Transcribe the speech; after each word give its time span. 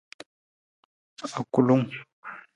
Akulung. 1.39 1.85